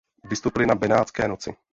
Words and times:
Vystoupili 0.23 0.65
na 0.67 0.75
Benátské 0.75 1.27
noci. 1.27 1.55